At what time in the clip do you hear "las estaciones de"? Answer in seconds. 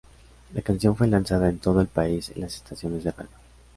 2.41-3.11